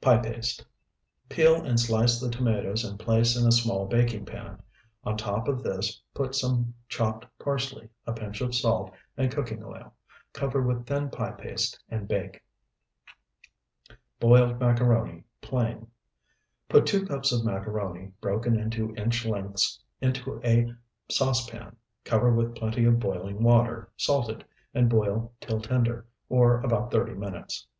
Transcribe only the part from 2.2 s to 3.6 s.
the tomatoes and place in a